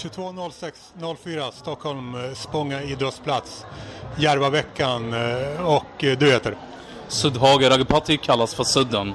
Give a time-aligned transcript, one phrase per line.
[0.00, 3.66] 22.06.04 Stockholm, eh, Spånga idrottsplats.
[4.18, 6.56] Järvaveckan eh, och eh, du heter?
[7.08, 9.14] Suddhage Ragupati kallas för Sudden.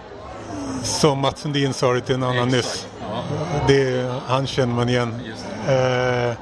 [0.84, 2.88] Som Mats Sundin sa till en annan nyss.
[3.68, 5.16] Det, han känner man igen.
[5.68, 6.38] Eh,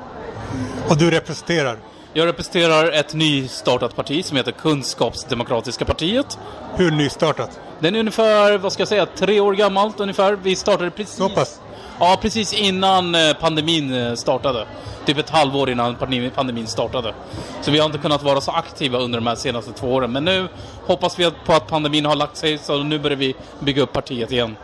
[0.90, 1.78] och du representerar?
[2.14, 6.38] Jag representerar ett nystartat parti som heter Kunskapsdemokratiska partiet.
[6.76, 7.60] Hur nystartat?
[7.80, 10.34] Den är ungefär, vad ska jag säga, tre år gammalt ungefär.
[10.44, 11.16] Vi startade precis...
[11.16, 11.60] Så pass?
[12.00, 14.66] Ja, precis innan eh, pandemin eh, startade.
[15.06, 17.14] Typ ett halvår innan pandemi- pandemin startade.
[17.62, 20.12] Så vi har inte kunnat vara så aktiva under de här senaste två åren.
[20.12, 20.48] Men nu
[20.86, 24.32] hoppas vi på att pandemin har lagt sig, så nu börjar vi bygga upp partiet
[24.32, 24.56] igen.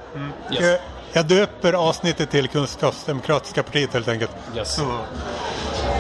[0.52, 0.80] Yes.
[1.14, 4.32] Jag, döper avsnittet till Kunskapsdemokratiska partiet helt enkelt.
[4.56, 4.76] Yes.
[4.76, 4.98] Så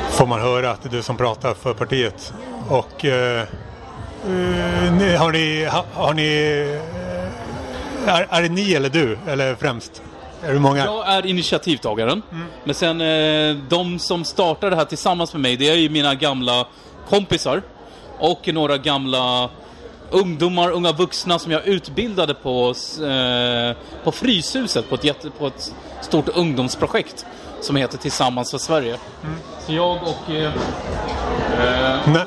[0.09, 2.33] får man höra att det är du som pratar för partiet.
[2.69, 6.13] Och eh, eh, ni- har ni, har
[8.07, 9.17] är, är det ni eller du?
[9.27, 10.01] Eller främst?
[10.43, 10.85] Är det många?
[10.85, 12.21] Jag är initiativtagaren.
[12.63, 16.15] Men sen eh, de som startar det här tillsammans med mig, det är ju mina
[16.15, 16.67] gamla
[17.09, 17.61] kompisar.
[18.19, 19.49] Och några gamla
[20.11, 22.73] ungdomar, unga vuxna som jag utbildade på,
[23.03, 27.25] eh, på Fryshuset på ett, jätte, på ett stort ungdomsprojekt
[27.61, 28.97] som heter Tillsammans för Sverige.
[29.65, 30.31] Så jag och...
[30.35, 30.51] Eh,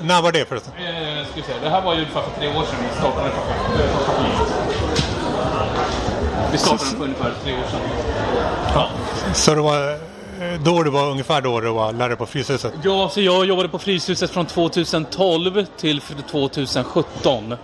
[0.02, 0.72] när var det förresten?
[0.76, 3.30] eh, ska vi se, det här var ju ungefär för tre år sedan vi startade
[3.30, 4.51] partiet.
[6.52, 9.34] Vi startade den för ungefär tre år sedan.
[9.34, 12.72] Så det var eh, då det var ungefär då du var lärare på Fryshuset?
[12.84, 17.54] Ja, så jag jobbade på Fryshuset från 2012 till 2017.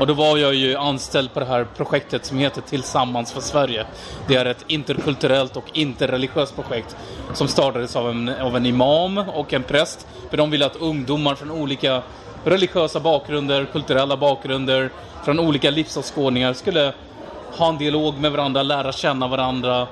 [0.00, 3.86] Och då var jag ju anställd på det här projektet som heter Tillsammans för Sverige.
[4.28, 6.96] Det är ett interkulturellt och interreligiöst projekt
[7.34, 10.06] som startades av en, av en imam och en präst.
[10.30, 12.02] För de ville att ungdomar från olika
[12.44, 14.90] religiösa bakgrunder, kulturella bakgrunder,
[15.24, 16.92] från olika livsåskådningar skulle
[17.52, 19.86] ha en dialog med varandra, lära känna varandra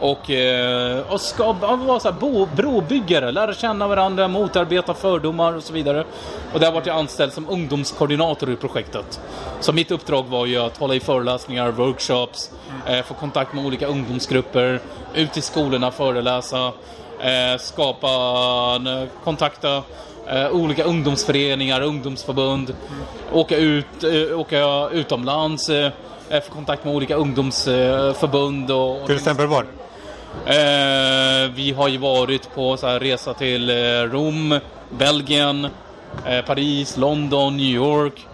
[0.00, 5.62] och, eh, och skapa, vara så här bo, brobyggare, lära känna varandra, motarbeta fördomar och
[5.62, 6.04] så vidare.
[6.52, 9.20] Och där var jag anställd som ungdomskoordinator i projektet.
[9.60, 12.50] Så mitt uppdrag var ju att hålla i föreläsningar, workshops,
[12.86, 14.80] eh, få kontakt med olika ungdomsgrupper,
[15.14, 16.72] ut i skolorna, föreläsa,
[17.20, 18.08] eh, skapa,
[19.24, 19.82] kontakta
[20.30, 22.74] eh, olika ungdomsföreningar, ungdomsförbund,
[23.32, 25.90] åka ut, eh, åka utomlands, eh,
[26.30, 29.66] få kontakt med olika ungdomsförbund och, och Till exempel var?
[31.48, 33.70] Vi har ju varit på så här resa till
[34.10, 34.60] Rom,
[34.90, 35.68] Belgien,
[36.46, 38.26] Paris, London, New York.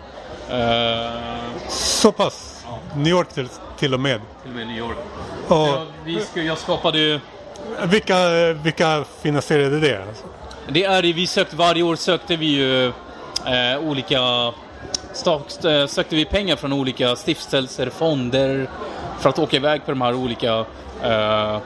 [1.68, 2.64] Så pass?
[2.96, 3.48] New York till,
[3.78, 4.20] till och med.
[4.42, 4.96] till och med New York.
[5.48, 7.20] Och Ja, vi jag skapade ju...
[7.84, 10.04] vilka, vilka finansierade det?
[10.68, 12.86] Det är vi sökte, varje år sökte vi ju
[13.46, 14.20] eh, olika...
[15.64, 18.70] Eh, sökte vi pengar från olika stiftelser, fonder
[19.20, 20.52] för att åka iväg på de här olika...
[21.02, 21.58] Eh,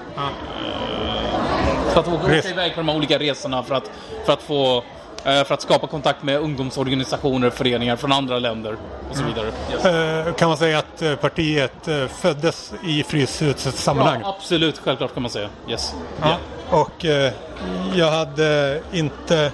[1.93, 3.91] för att åka, åka iväg på de här olika resorna för att,
[4.27, 4.77] för att få...
[5.25, 8.77] eh, För att skapa kontakt med ungdomsorganisationer, föreningar från andra länder
[9.11, 9.53] och så vidare.
[9.73, 9.85] Yes.
[9.85, 14.21] Eh, kan man säga att eh, partiet eh, föddes i Fryshusets sammanhang?
[14.23, 15.49] Ja, absolut, självklart kan man säga.
[15.69, 15.95] Yes.
[16.21, 16.37] Ja.
[16.71, 17.33] Och eh,
[17.95, 19.53] jag hade inte...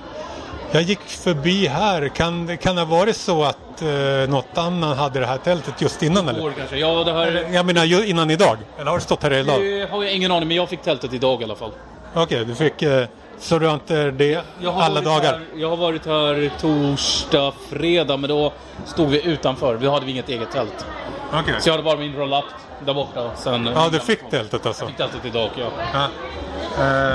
[0.74, 2.08] Jag gick förbi här.
[2.08, 3.88] Kan, kan det ha varit så att eh,
[4.28, 6.52] något annat hade det här tältet just innan eller?
[6.52, 6.76] Kanske.
[6.76, 7.48] Ja, det här...
[7.52, 8.56] Jag menar ju innan idag.
[8.78, 9.60] Eller har det stått här dagen?
[9.60, 11.70] Det har jag ingen aning, men jag fick tältet idag i alla fall.
[12.14, 12.82] Okej, du fick...
[12.82, 13.06] Eh,
[13.38, 15.32] så du har inte det har alla dagar?
[15.32, 18.52] Här, jag har varit här torsdag, fredag, men då
[18.86, 19.78] stod vi utanför.
[19.78, 20.86] Då hade vi inget eget tält.
[21.32, 21.54] Okej.
[21.60, 22.44] Så jag hade bara min roll-up
[22.86, 23.30] där borta.
[23.36, 24.82] Sen, Ja, du fick tältet alltså?
[24.82, 25.66] Jag fick tältet idag, ja.
[25.92, 26.08] Ja.
[26.78, 27.14] Eh,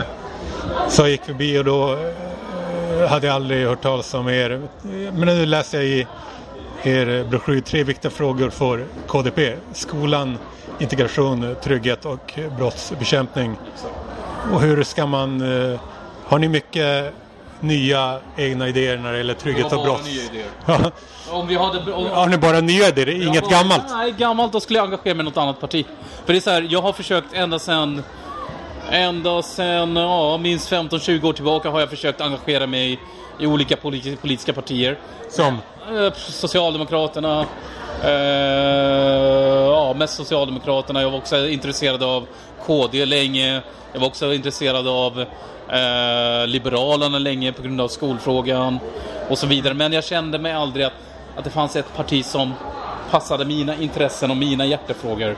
[0.90, 4.62] så jag gick förbi och då eh, hade jag aldrig hört talas om er.
[5.12, 6.08] Men nu läser jag i
[6.84, 9.54] er broschyr tre viktiga frågor för KDP.
[9.74, 10.38] Skolan,
[10.80, 13.58] integration, trygghet och brottsbekämpning.
[14.54, 15.42] Och hur ska man...
[15.72, 15.80] Eh,
[16.26, 17.14] har ni mycket
[17.60, 20.02] nya egna idéer när det gäller trygghet och bara brott?
[20.66, 20.92] Ja.
[21.30, 21.94] Om vi hade...
[21.94, 23.28] Om, Har ni bara nya idéer?
[23.28, 23.84] Inget har- gammalt?
[23.90, 24.52] Nej, gammalt.
[24.52, 25.86] Då skulle jag engagera mig i något annat parti.
[26.26, 28.04] För det är så här, jag har försökt ända sedan...
[28.92, 33.00] Ända sedan, ja, minst 15-20 år tillbaka har jag försökt engagera mig
[33.40, 34.98] i olika politi- politiska partier.
[35.30, 35.58] Som?
[35.92, 37.46] Eh, Socialdemokraterna.
[38.04, 38.12] Eh,
[39.72, 41.02] ja, mest Socialdemokraterna.
[41.02, 42.28] Jag var också intresserad av
[42.66, 43.62] KD länge.
[43.94, 45.20] Jag var också intresserad av
[45.70, 48.80] eh, Liberalerna länge på grund av skolfrågan
[49.30, 49.74] och så vidare.
[49.74, 50.94] Men jag kände mig aldrig att,
[51.38, 52.54] att det fanns ett parti som
[53.12, 55.36] passade mina intressen och mina hjärtefrågor.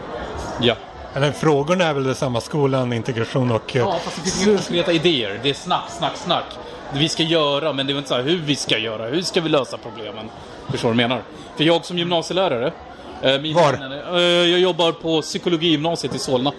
[0.61, 0.75] Ja.
[1.13, 2.41] Eller frågorna är väl detsamma?
[2.41, 3.75] Skolan, integration och...
[3.75, 5.39] eh, Ja, fast det finns inga konkreta idéer.
[5.43, 6.45] Det är snack, snack, snack.
[6.93, 9.05] Vi ska göra, men det är inte så här hur vi ska göra.
[9.07, 10.29] Hur ska vi lösa problemen?
[10.71, 11.23] Förstår du vad jag menar?
[11.57, 12.73] För jag som gymnasielärare...
[13.21, 13.73] eh, min- Var?
[14.17, 16.51] eh, Jag jobbar på psykologigymnasiet i Solna.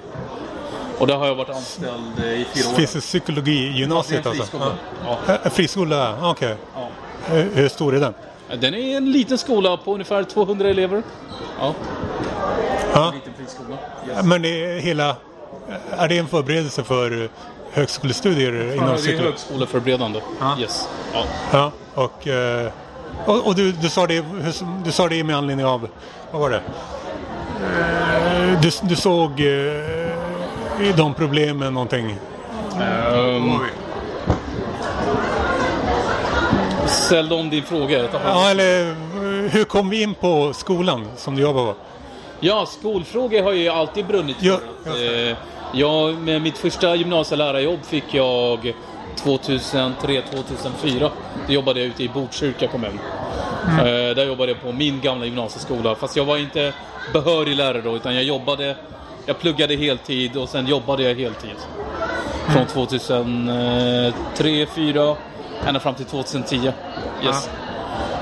[0.99, 2.75] Och där har jag varit anställd i fyra år.
[2.75, 4.77] Finns det psykologi i gymnasiet Ja, det är en alltså?
[5.05, 5.19] friskola.
[5.29, 5.35] Ja.
[5.45, 6.57] Eh, Friskola, okej.
[6.75, 6.89] Ja.
[7.27, 8.15] Hur- Hur stor är den?
[8.61, 11.03] Den är en liten skola på ungefär 200 elever.
[11.61, 11.75] Ja,
[12.95, 13.09] Ja.
[13.09, 13.77] en liten friskola.
[14.11, 14.25] Yes.
[14.25, 15.17] Men det är hela...
[15.97, 17.29] Är det en förberedelse för
[17.73, 20.21] högskolestudier Ja, inom det är högskoleförberedande.
[20.41, 20.57] Ja.
[20.61, 20.89] Yes.
[21.13, 21.25] Ja.
[21.53, 22.71] Ja, och, eh,
[23.27, 24.25] och, och du, du, sa det,
[24.85, 25.89] du sa det med anledning av,
[26.31, 26.63] vad var det?
[27.61, 32.17] Eh, Du, du såg eh, de problemen någonting?
[32.81, 33.53] Ehm,
[36.87, 38.09] ställ om din fråga.
[38.25, 38.95] Ja, eller
[39.49, 41.75] hur kom vi in på skolan som du jobbar på?
[42.41, 44.37] Ja, skolfrågor har jag ju alltid brunnit.
[44.41, 45.37] Ja, eh,
[45.75, 48.75] jag, med mitt första gymnasielärarjobb fick jag
[49.25, 51.11] 2003-2004.
[51.47, 53.01] Då jobbade jag ute i Botkyrka kommun.
[53.79, 55.95] Eh, där jobbade jag på min gamla gymnasieskola.
[55.95, 56.73] Fast jag var inte
[57.13, 58.77] behörig lärare då, utan jag jobbade...
[59.27, 61.57] Jag pluggade heltid och sen jobbade jag heltid.
[62.49, 65.17] Från 2003, 2004
[65.67, 66.73] ända fram till 2010.
[67.25, 67.51] Yes.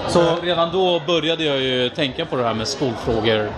[0.09, 3.51] Så redan då började jag ju tänka på det här med skolfrågor.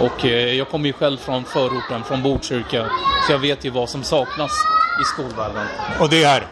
[0.00, 2.90] Och eh, jag kommer ju själv från förorten, från Botkyrka.
[3.26, 4.52] Så jag vet ju vad som saknas
[5.02, 5.66] i skolvärlden.
[6.00, 6.46] Och det är?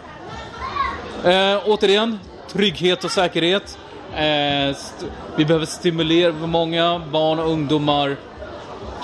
[1.54, 2.19] Eh, återigen,
[2.52, 3.78] trygghet och säkerhet.
[4.14, 4.76] Eh,
[5.37, 8.16] vi behöver stimulera, många barn och ungdomar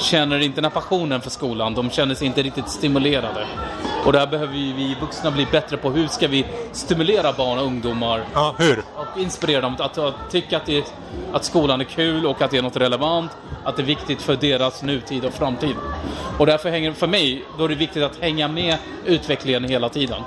[0.01, 1.75] känner inte den här passionen för skolan.
[1.75, 3.47] De känner sig inte riktigt stimulerade.
[4.05, 7.65] Och där behöver vi, vi vuxna bli bättre på hur ska vi stimulera barn och
[7.67, 8.83] ungdomar Ja, hur?
[8.97, 10.85] och inspirera dem att, att tycka att, det,
[11.33, 13.31] att skolan är kul och att det är något relevant.
[13.65, 15.77] Att det är viktigt för deras nutid och framtid.
[16.39, 18.77] Och därför hänger, för mig, då är det viktigt att hänga med
[19.07, 20.23] utvecklingen hela tiden.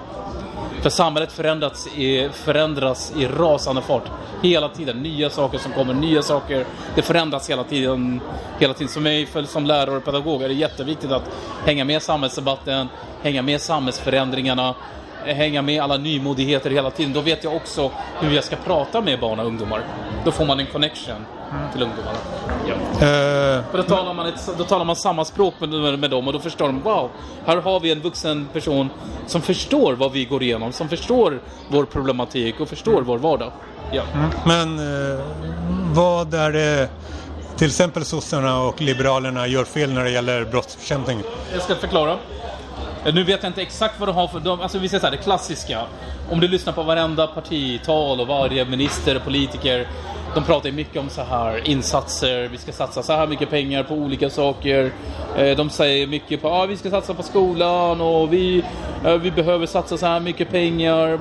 [0.81, 4.03] För samhället förändras i, förändras i rasande fart.
[4.41, 5.03] Hela tiden.
[5.03, 6.65] Nya saker som kommer, nya saker.
[6.95, 8.21] Det förändras hela tiden.
[8.59, 8.93] Hela tiden.
[8.93, 11.31] För mig för, som lärare och pedagog är det jätteviktigt att
[11.65, 12.87] hänga med i samhällsdebatten,
[13.21, 14.75] hänga med i samhällsförändringarna,
[15.33, 17.13] hänga med alla nymodigheter hela tiden.
[17.13, 19.81] Då vet jag också hur jag ska prata med barn och ungdomar.
[20.25, 21.25] Då får man en connection
[21.73, 22.17] till ungdomarna.
[22.67, 22.73] Ja.
[22.73, 26.33] Eh, För då talar, man ett, då talar man samma språk med, med dem och
[26.33, 27.09] då förstår de wow,
[27.45, 28.89] här har vi en vuxen person
[29.27, 33.51] som förstår vad vi går igenom, som förstår vår problematik och förstår vår vardag.
[33.91, 34.03] Ja.
[34.45, 35.19] men eh,
[35.93, 36.89] vad är det
[37.57, 41.23] till exempel sossarna och liberalerna gör fel när det gäller brottsbekämpning?
[41.53, 42.17] Jag ska förklara.
[43.05, 44.39] Eh, nu vet jag inte exakt vad de har för...
[44.39, 45.81] De, alltså vi säger så här, det klassiska.
[46.29, 49.87] Om du lyssnar på varenda partital och varje minister och politiker.
[50.35, 53.83] De pratar ju mycket om så här insatser, vi ska satsa så här mycket pengar
[53.83, 54.91] på olika saker.
[55.37, 58.63] Eh, De säger mycket på att ah, vi ska satsa på skolan och vi,
[59.05, 61.19] eh, vi behöver satsa så här mycket pengar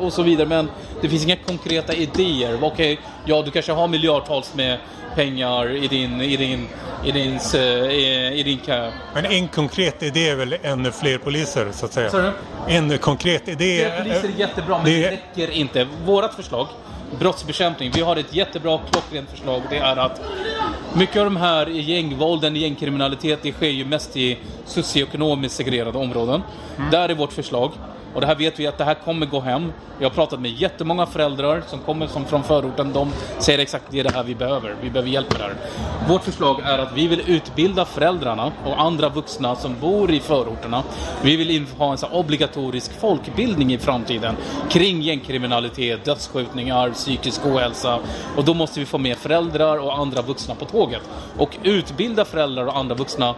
[0.00, 0.48] och så vidare.
[0.48, 0.70] Men
[1.00, 2.58] det finns inga konkreta idéer.
[2.62, 4.78] Okej, ja du kanske har miljardtals med
[5.14, 6.68] pengar i din, i din,
[7.04, 7.60] i din, eh,
[7.90, 8.90] i, i din kö.
[9.14, 12.32] Men en konkret idé är väl ännu fler poliser så att säga?
[12.68, 13.76] En konkret idé.
[13.78, 15.86] Fler poliser är jättebra, men det, det- räcker inte.
[16.04, 16.66] Vårt förslag,
[17.18, 19.62] brottsbekämpning, vi har ett jättebra klockrent förslag.
[19.70, 20.20] Det är att
[20.94, 26.42] mycket av de här gängvålden, gängkriminalitet, det sker ju mest i socioekonomiskt segregerade områden.
[26.90, 27.72] Där är vårt förslag.
[28.14, 29.72] Och det här vet vi att det här kommer gå hem.
[29.98, 32.92] Jag har pratat med jättemånga föräldrar som kommer som från förorten.
[32.92, 34.74] De säger exakt det är det här vi behöver.
[34.82, 35.54] Vi behöver hjälp med det här.
[36.08, 40.82] Vårt förslag är att vi vill utbilda föräldrarna och andra vuxna som bor i förorterna.
[41.22, 44.36] Vi vill ha en så obligatorisk folkbildning i framtiden
[44.70, 47.98] kring gängkriminalitet, dödsskjutningar, psykisk ohälsa.
[48.36, 51.02] Och då måste vi få med föräldrar och andra vuxna på tåget.
[51.38, 53.34] Och utbilda föräldrar och andra vuxna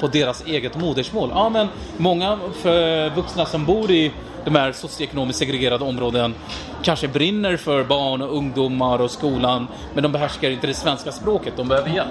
[0.00, 1.30] på deras eget modersmål.
[1.32, 4.12] Ja, men många för vuxna som bor i
[4.44, 6.34] de här socioekonomiskt segregerade områden
[6.82, 11.52] kanske brinner för barn och ungdomar och skolan, men de behärskar inte det svenska språket.
[11.56, 12.08] De behöver hjälp.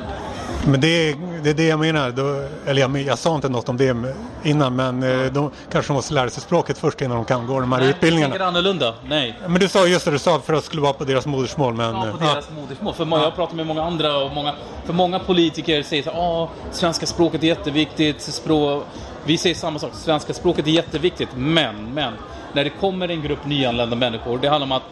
[0.67, 2.12] Men det är, det är det jag menar.
[2.12, 3.95] Då, eller jag, jag sa inte något om det
[4.43, 7.72] innan men eh, de kanske måste lära sig språket först innan de kan gå de
[7.72, 8.31] här Nej, utbildningarna.
[8.34, 8.93] tänker annorlunda.
[9.07, 9.39] Nej.
[9.48, 11.74] Men du sa just det, du sa för att det skulle vara på deras modersmål
[11.74, 11.93] men...
[11.95, 12.93] Ja, på deras modersmål.
[12.93, 14.53] För jag pratar med många andra och många,
[14.86, 18.22] för många politiker säger så här, "Ah, svenska språket är jätteviktigt.
[18.22, 18.84] Språk,
[19.25, 21.29] vi säger samma sak, svenska språket är jätteviktigt.
[21.36, 22.13] Men, men,
[22.53, 24.84] när det kommer en grupp nyanlända människor, det handlar om att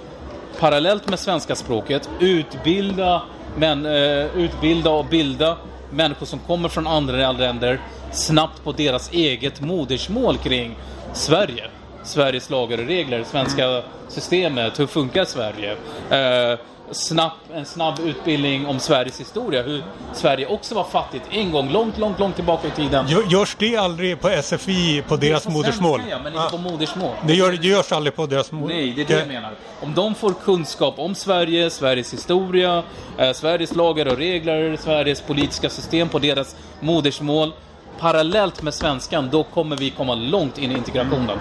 [0.60, 3.22] parallellt med svenska språket utbilda,
[3.58, 5.58] men, eh, utbilda och bilda
[5.90, 7.80] människor som kommer från andra länder
[8.12, 10.76] snabbt på deras eget modersmål kring
[11.14, 11.64] Sverige.
[12.04, 15.72] Sveriges lagar och regler, svenska systemet, hur funkar Sverige?
[16.10, 16.60] Eh,
[16.94, 19.84] snabb, en snabb utbildning om Sveriges historia, hur
[20.14, 23.08] Sverige också var fattigt en gång, långt, långt, långt tillbaka i tiden.
[23.08, 26.00] gör- Görs det aldrig på SFI på deras På modersmål?
[26.00, 26.50] Svenska, ja, men inte Ja.
[26.50, 27.16] på modersmål.
[27.28, 28.70] Det, gör, det görs aldrig på deras modersmål?
[28.82, 29.52] Nej, det är det jag menar.
[29.82, 32.84] Om de får kunskap om Sverige, Sveriges historia,
[33.18, 37.52] eh, Sveriges lagar och regler, Sveriges politiska system på deras modersmål,
[38.00, 41.40] parallellt med svenskan, då kommer vi komma långt in i integrationen.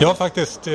[0.00, 0.74] Har faktiskt, eh,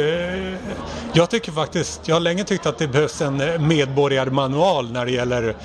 [1.13, 5.12] jag tycker faktiskt, jag har länge tyckt att det behövs en eh, medborgarmanual när det
[5.12, 5.56] gäller,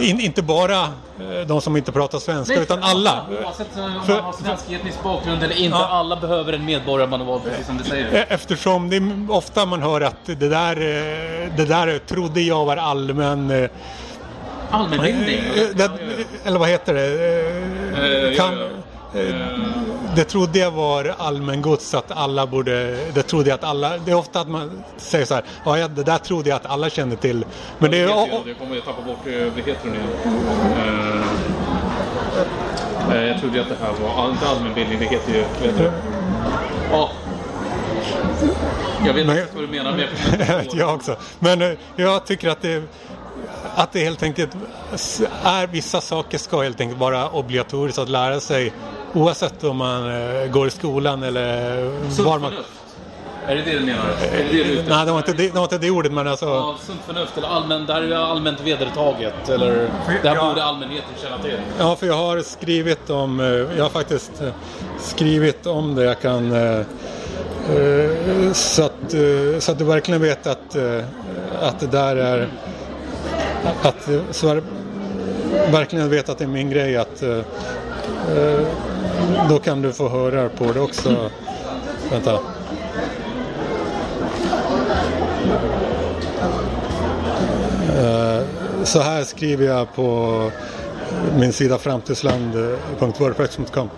[0.00, 3.26] in, inte bara eh, de som inte pratar svenska, utan alla.
[3.44, 5.86] Oavsett om man har svensk etnisk bakgrund eller inte, Ja.
[5.88, 8.26] alla behöver en medborgarmanual, precis som du säger.
[8.28, 10.76] Eftersom det är ofta man hör att det där,
[11.56, 13.68] det där trodde jag var allmän...
[14.70, 15.40] Allmänbildning.
[16.44, 17.08] eller vad heter det?
[18.30, 18.66] Ja, Kan, ja.
[20.16, 22.96] Det trodde jag var allmängods att alla borde...
[23.14, 23.98] Det trodde jag att alla...
[23.98, 25.44] Det är ofta att man säger så här.
[25.64, 27.44] Ja, ja, det där trodde jag att alla kände till.
[27.78, 28.08] Men det är...
[28.08, 30.00] Jag kommer ju tappa bort, vad heter igen?
[33.10, 35.92] Eh, jag trodde att det här var, inte allmänbildning, det heter ju, vad heter det?
[36.90, 37.10] Ja.
[39.06, 40.06] Jag vet inte vad du menar, men
[40.48, 41.16] jag jag också.
[41.38, 42.82] Men eh, jag tycker att det,
[43.74, 44.56] att det helt enkelt
[45.42, 48.72] är vissa saker ska helt enkelt vara obligatoriskt att lära sig
[49.14, 51.76] oavsett om man eh, går i skolan eller
[52.10, 52.50] Sunt var man...
[52.50, 52.70] förnuft.
[53.46, 54.04] Är det det du menar?
[54.32, 56.28] Är det det du Nej, det var inte det, det, var inte det ordet men
[56.28, 56.46] alltså...
[56.46, 59.48] Ja, sunt förnuft eller allmän, det här är ju allmänt vedertaget.
[59.48, 59.90] Eller
[60.22, 60.48] det här Ja.
[60.48, 61.56] borde allmänheten känna till.
[61.78, 64.48] Ja, för jag har skrivit om, eh, jag har faktiskt eh,
[64.98, 66.04] skrivit om det.
[66.04, 66.50] Jag kan,
[68.52, 69.14] så, att,
[69.58, 70.76] så att du verkligen vet att,
[71.60, 72.48] att det där är,
[73.82, 74.62] att så är,
[75.72, 77.22] verkligen vet att det är min grej att
[79.48, 81.30] då kan du få höra på det också.
[82.10, 82.34] Vänta.
[87.98, 88.40] Eh,
[88.84, 90.50] så här skriver jag på
[91.38, 93.90] min sida framtidsland.wordpress.com.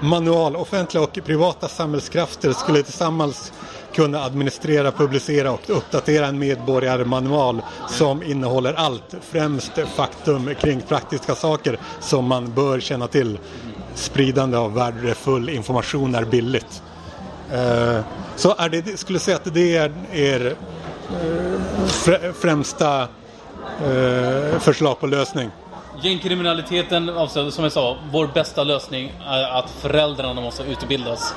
[0.00, 0.56] Manual.
[0.56, 3.52] Offentliga och privata samhällskrafter skulle tillsammans
[3.98, 11.78] kunna administrera, publicera och uppdatera en medborgarmanual som innehåller allt, främst faktum kring praktiska saker
[12.00, 13.38] som man bör känna till.
[13.94, 16.82] Spridande av värdefull information är billigt.
[17.52, 18.00] Eh,
[18.36, 20.56] så är det, skulle säga att det är er
[21.10, 25.50] eh, främsta eh, förslag på lösning.
[26.02, 31.34] Gängkriminaliteten, alltså, som jag sa, vår bästa lösning är att föräldrarna måste utbildas.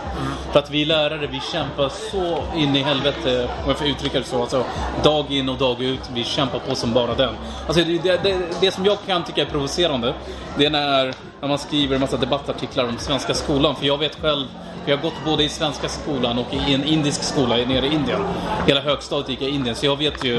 [0.52, 4.26] För att vi lärare, vi kämpar så in i helvete, om jag får uttrycka det
[4.26, 4.64] så, alltså,
[5.04, 6.10] dag in och dag ut.
[6.14, 7.36] Vi kämpar på som bara den.
[7.68, 10.14] Alltså, det, det, det, det som jag kan tycka är provocerande,
[10.58, 13.76] det är när, när man skriver en massa debattartiklar om svenska skolan.
[13.76, 14.46] För jag vet själv,
[14.86, 18.22] jag har gått både i svenska skolan och i en indisk skola nere i Indien.
[18.68, 20.38] Hela högstadiet gick jag i Indien, så jag vet ju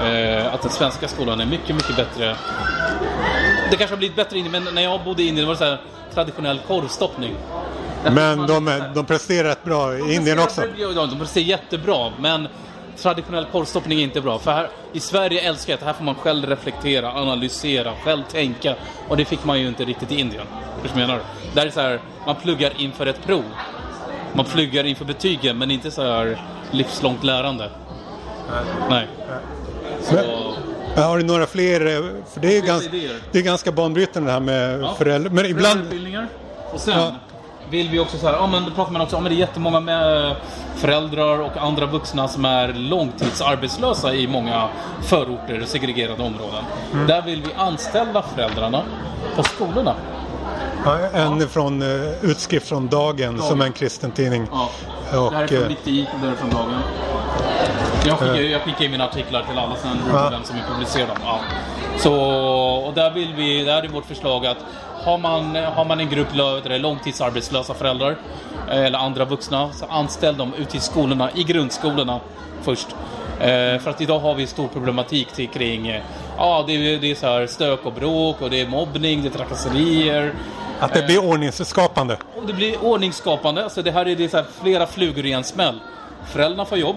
[0.00, 2.36] eh, att den svenska skolan är mycket, mycket bättre
[3.70, 5.64] det kanske har blivit bättre in men när jag bodde i Indien var det så
[5.64, 5.80] här
[6.14, 7.34] traditionell korvstoppning.
[8.04, 10.62] Men de, är- de presterar rätt bra i Indien också.
[11.10, 12.48] De presterar jättebra, men
[12.96, 14.38] traditionell korvstoppning är inte bra.
[14.38, 18.74] För här i Sverige älskar jag att här får man själv reflektera, analysera, själv tänka.
[19.08, 20.46] Och det fick man ju inte riktigt i Indien.
[20.82, 21.20] Hur menar du?
[21.54, 23.44] Där är det så här, man pluggar inför ett prov.
[24.32, 27.70] Man pluggar inför betygen, men inte så här livslångt lärande.
[28.90, 29.06] Nej.
[30.02, 30.14] Så,
[30.94, 31.86] Men Har du några fler?
[31.86, 33.16] eh, För det är, ganska, idéer?
[33.32, 34.94] det är ganska banbrytande det här med Ja.
[34.98, 35.30] föräldrar.
[35.30, 35.80] Men ibland...
[36.72, 37.12] Och sen Ja.
[37.70, 39.80] vill vi också så här, ja men då pratar man också om det är jättemånga
[39.80, 40.36] med
[40.76, 44.68] föräldrar och andra vuxna som är långtidsarbetslösa i många
[45.02, 46.64] förorter segregerade områden.
[46.92, 47.06] Mm.
[47.06, 48.82] Där vill vi anställa föräldrarna
[49.36, 49.94] på skolorna.
[50.84, 54.46] Ja, En från uh, utskrift från Dagen som är en kristen tidning.
[54.52, 54.70] Ja.
[55.18, 56.80] Och, det här är från eh, Mitt i och det här är från Dagen.
[58.06, 60.28] Jag skickar, ju- jag skickar mina artiklar till alla sen Ja.
[60.30, 61.16] vem som vill publicera dem.
[61.24, 61.40] Ja.
[61.98, 62.14] Så,
[62.86, 64.56] och där vill vi, där är vårt förslag att
[65.04, 66.28] har man, har man en grupp
[66.64, 68.16] långtidsarbetslösa föräldrar
[68.70, 72.20] eh, eller andra vuxna, så anställ dem ute i skolorna, i grundskolorna
[72.62, 72.86] först.
[73.40, 73.46] Eh,
[73.80, 76.02] för att idag har vi stor problematik till, kring eh,
[76.36, 79.28] ja, det, är, det är så här stök och bråk och det är mobbning, det
[79.28, 80.34] är trakasserier.
[80.80, 82.16] Att det blir ordningsskapande.
[82.36, 83.64] Och det blir ordningsskapande.
[83.64, 85.80] Alltså det här är, det så här flera flugor i en smäll.
[86.26, 86.96] Föräldrarna får jobb.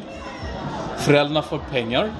[1.05, 2.12] Föräldrarna får pengar.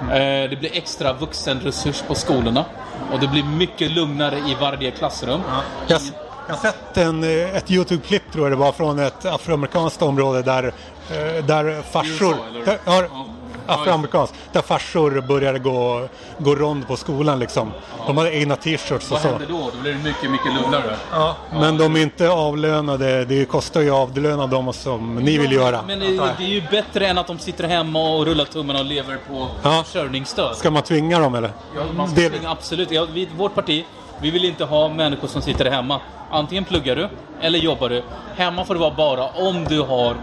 [0.00, 2.64] Eh, det blir extra vuxenresurs på skolorna.
[3.12, 5.40] Och det blir mycket lugnare i varje klassrum.
[5.86, 6.00] Jag,
[6.48, 10.42] jag har sett en, eh, ett Youtube-klipp tror jag det var från ett afroamerikanskt område
[10.42, 12.30] där, eh, där farsor...
[12.30, 12.64] USA, eller?
[12.64, 13.27] Där, ja,
[13.68, 13.74] Ja.
[13.74, 14.34] afroamerikanskt.
[14.52, 16.08] Där farsor började gå,
[16.38, 17.72] gå rond på skolan liksom.
[18.06, 19.28] De hade egna t-shirts och Vad så.
[19.28, 19.70] händer då?
[19.74, 20.96] Då blir det mycket, mycket lugnare.
[21.12, 23.24] Ja, men de är inte avlönade.
[23.24, 25.82] Det kostar ju att avlöna dem som ni vill göra.
[25.86, 26.06] Men det,
[26.38, 29.48] det är ju bättre än att de sitter hemma och rullar tummarna och lever på
[29.62, 29.82] Ja.
[29.86, 30.56] försörjningsstöd.
[30.56, 31.50] Ska man tvinga dem eller?
[31.76, 32.90] Ja, man ska Det- tvinga, absolut.
[32.90, 33.84] Ja, vi, vårt parti,
[34.20, 36.00] vi vill inte ha människor som sitter hemma.
[36.30, 37.08] Antingen pluggar du
[37.40, 38.02] eller jobbar du.
[38.36, 40.14] Hemma får det vara bara om du har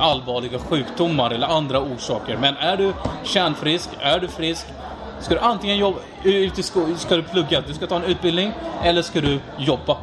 [0.00, 2.36] allvarliga sjukdomar eller andra orsaker.
[2.40, 2.92] Men är du
[3.24, 4.66] kärnfrisk, är du frisk,
[5.20, 8.52] ska du antingen jobba, ut i sko- ska du plugga, du ska ta en utbildning
[8.82, 9.96] eller ska du jobba.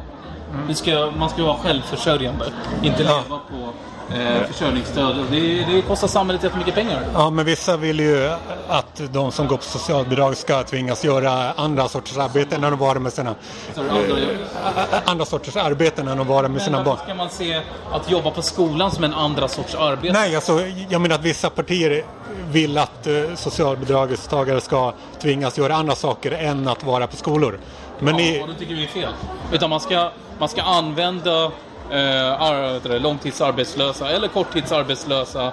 [0.68, 2.44] Vi ska, man ska vara självförsörjande.
[2.82, 3.22] Inte Ja.
[3.24, 3.68] leva på
[4.14, 5.16] eh, försörjningsstöd.
[5.30, 7.02] Det, det kostar samhället jättemycket pengar.
[7.14, 8.30] Ja, men vissa vill ju
[8.68, 13.02] att de som går på socialbidrag ska tvingas göra andra sorters arbeten när de varit
[13.02, 13.34] med sina
[13.74, 16.96] det andra- sorters arbeten när de varit med sina Men barn.
[16.96, 17.60] varför ska man se
[17.92, 20.12] att jobba på skolan som en andra sorts arbete?
[20.12, 22.04] Nej, alltså, jag menar att vissa partier
[22.50, 27.58] vill att eh, socialbidragstagare ska tvingas göra andra saker än att vara på skolor.
[27.98, 29.12] Men Ja, ni, då tycker vi är fel.
[29.52, 31.50] Utan man ska, man ska använda
[31.92, 35.52] eh, långtidsarbetslösa eller korttidsarbetslösa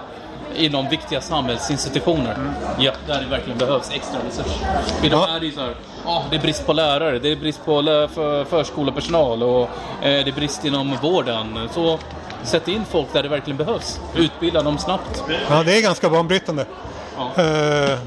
[0.55, 2.37] inom viktiga samhällsinstitutioner.
[2.79, 4.67] Ja, där det verkligen behövs extra resurser.
[5.01, 5.27] För Ja.
[5.35, 5.75] är det så här,
[6.05, 9.67] ah, det är brist på lärare, det är brist på för, förskolepersonal och eh,
[10.01, 11.69] det är brist inom vården.
[11.73, 11.99] Så
[12.43, 13.99] sätt in folk där det verkligen behövs.
[14.15, 15.23] Utbilda dem snabbt.
[15.49, 16.65] ja, det är ganska banbrytande.
[17.17, 17.43] Ja.
[17.43, 17.97] Eh,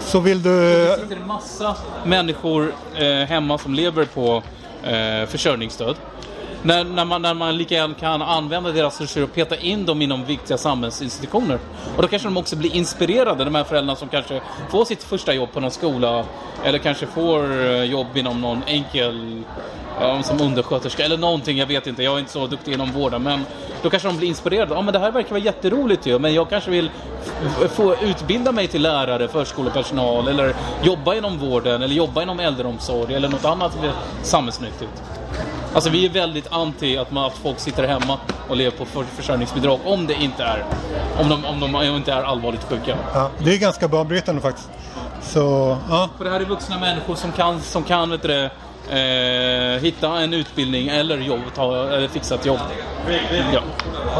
[0.00, 0.50] så vill du...
[0.60, 4.42] Det sitter en massa människor eh, hemma som lever på
[4.84, 5.96] eh, försörjningsstöd.
[6.62, 10.02] När, när, man, när man lika gärna kan använda deras resurser och peta in dem
[10.02, 11.58] inom viktiga samhällsinstitutioner.
[11.96, 15.34] Och då kanske de också blir inspirerade, de här föräldrarna som kanske får sitt första
[15.34, 16.24] jobb på någon skola
[16.64, 19.42] eller kanske får eh, jobb inom någon enkel eh,
[20.00, 23.22] ja, som undersköterska eller någonting, jag vet inte, jag är inte så duktig inom vården
[23.22, 23.44] men
[23.82, 24.74] då kanske de blir inspirerade.
[24.74, 26.90] Ja men det här verkar vara jätteroligt ju, men jag kanske vill
[27.74, 33.28] få utbilda mig till lärare, förskolepersonal eller jobba inom vården eller jobba inom äldreomsorg eller
[33.28, 33.78] något annat
[34.22, 35.02] samhällsnyttigt.
[35.76, 38.18] Alltså vi är väldigt anti att, man, att folk sitter hemma
[38.48, 40.64] och lever på för, försörjningsbidrag om det inte är
[41.20, 42.98] om de, om de inte är allvarligt sjuka.
[43.14, 44.68] Ja, det är ganska banbrytande faktiskt.
[45.22, 46.08] Så, ja.
[46.16, 50.34] För det här är vuxna människor som kan, som kan vet du, eh, hitta en
[50.34, 52.60] utbildning eller jobb, ta, eller fixa ett jobb.
[53.52, 53.62] Ja.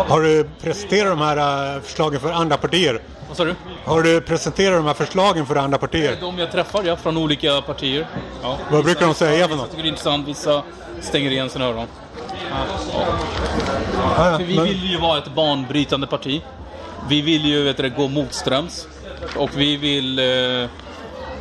[0.08, 3.00] Har du presenterat de här eh, förslagen för andra partier?
[3.28, 3.54] Vad sa du?
[3.84, 6.16] Har du presenterat de här förslagen för andra partier?
[6.20, 8.06] de jag träffar, ja, från olika partier.
[8.42, 8.58] Ja.
[8.70, 9.70] Vad brukar de säga för något?
[9.70, 10.62] tycker det är intressant, vissa
[11.00, 11.86] stänger igen sina öron.
[14.16, 16.42] Ja, För vi vill ju vara ett banbrytande parti.
[17.08, 18.88] Vi vill ju vet du, gå motströms.
[19.36, 20.18] Och vi vill...
[20.18, 20.68] Eh,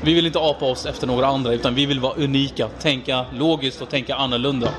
[0.02, 2.68] vi vill inte apa oss efter några andra, utan vi vill vara unika.
[2.80, 4.70] Tänka logiskt och tänka annorlunda.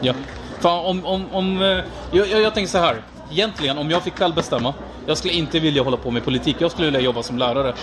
[0.00, 0.14] Ja.
[0.60, 1.68] Fan, om, om, om, eh,
[2.12, 3.02] jag, jag, jag tänker så här.
[3.30, 4.74] Egentligen, om jag fick själv bestämma.
[5.06, 6.56] Jag skulle inte vilja hålla på med politik.
[6.58, 7.74] Jag skulle vilja jobba som lärare.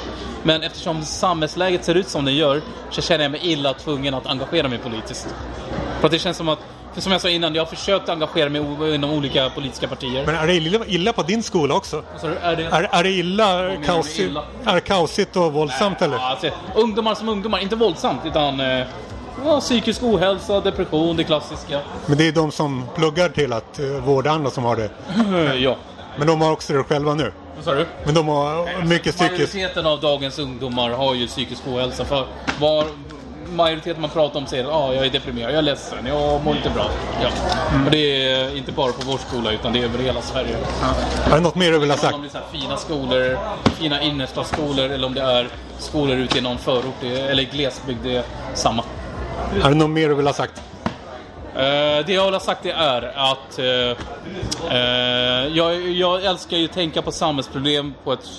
[0.44, 4.28] Men eftersom samhällsläget ser ut som det gör så känner jag mig illa tvungen att
[4.28, 5.36] engagera mig politiskt.
[6.00, 6.60] För att det känns som att,
[6.98, 10.26] som jag sa innan, jag har försökt engagera mig inom olika politiska partier.
[10.26, 12.04] Men är det illa, illa på din skola också?
[12.22, 12.64] Så är det...
[12.64, 14.44] Är, är det illa, kaosigt, illa?
[14.66, 16.18] är kaosigt och våldsamt eller?
[16.18, 18.88] Ja, alltså, ungdomar som ungdomar, inte våldsamt utan eh,
[19.46, 21.80] ja, psykisk ohälsa, depression, det klassiska.
[22.06, 24.90] Men det är de som pluggar till att uh, vårda andra som har det.
[25.60, 25.76] ja.
[26.18, 27.32] Men de har också det själva nu.
[27.56, 27.86] Vad sa du?
[28.06, 29.54] Men de har mycket psykiskt...
[29.54, 32.06] Majoriteten av dagens ungdomar har ju psykisk ohälsa.
[32.06, 32.26] För
[32.60, 32.86] var
[33.52, 36.56] majoriteten man pratar om säger att ah, jag är deprimerad, jag är ledsen, jag mår
[36.56, 36.90] inte bra.
[37.22, 37.30] Ja.
[37.86, 40.58] Och det är inte bara på vår skola utan det är över hela Sverige.
[41.26, 42.16] Är det något mer du vill ha sagt?
[42.16, 43.40] Om det är så här fina skolor,
[43.80, 45.48] fina innerstadsskolor eller om det är
[45.80, 48.84] skolor ute i någon förort eller glesbygd, det är samma.
[49.64, 50.62] Är det något mer du vill ha sagt?
[51.56, 56.66] Eh, det jag vill ha sagt det är att eh, eh, jag, jag älskar ju
[56.66, 58.30] att tänka på samhällsproblem på ett,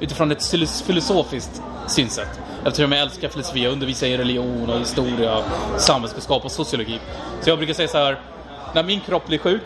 [0.00, 2.40] utifrån ett filos- filosofiskt synsätt.
[2.66, 5.42] Eftersom jag älskar filosofi, jag undervisar i religion och historia,
[5.78, 6.98] samhällskunskap och sociologi.
[7.40, 8.20] Så jag brukar säga så här,
[8.74, 9.62] när min kropp blir sjuk,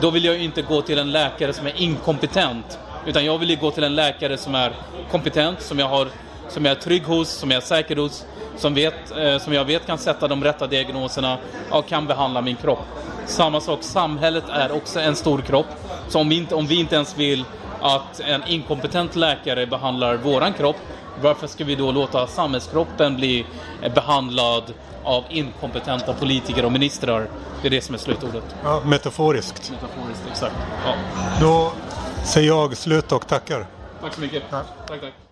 [0.00, 2.78] då vill jag ju inte gå till en läkare som är inkompetent.
[3.06, 4.72] Utan jag vill ju gå till en läkare som är
[5.10, 6.08] kompetent, som jag, har,
[6.48, 8.24] som jag är trygg hos, som jag är säker hos,
[8.56, 11.38] som, vet, eh, som jag vet kan sätta de rätta diagnoserna
[11.70, 12.84] och kan behandla min kropp.
[13.26, 15.66] Samma sak, samhället är också en stor kropp.
[16.08, 17.44] Så om vi inte, om vi inte ens vill
[17.80, 20.76] att en inkompetent läkare behandlar våran kropp,
[21.22, 23.46] varför ska vi då låta samhällskroppen bli
[23.82, 24.72] eh, behandlad
[25.04, 27.28] av inkompetenta politiker och ministrar?
[27.62, 28.44] Det är det som är slutordet.
[28.64, 29.70] Ja, metaforiskt.
[29.70, 30.54] Metaforiskt, exakt.
[30.84, 30.94] Ja.
[31.40, 31.72] Då
[32.24, 33.66] säger jag slut och tackar.
[34.00, 34.42] Tack så mycket.
[34.50, 35.22] Tack, tack.